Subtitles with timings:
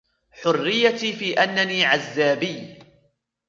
[0.31, 2.77] حريَّتي في أنَّني عزَّابي.